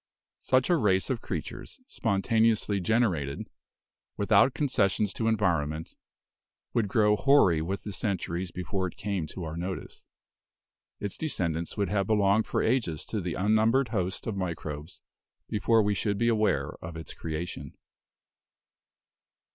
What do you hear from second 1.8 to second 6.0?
spontaneously generated, without concessions to environment,